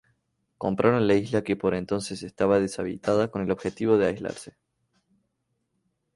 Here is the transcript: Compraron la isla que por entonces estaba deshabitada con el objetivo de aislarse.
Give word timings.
Compraron 0.57 1.05
la 1.05 1.13
isla 1.13 1.43
que 1.43 1.55
por 1.55 1.75
entonces 1.75 2.23
estaba 2.23 2.59
deshabitada 2.59 3.29
con 3.29 3.43
el 3.43 3.51
objetivo 3.51 3.99
de 3.99 4.07
aislarse. 4.07 4.57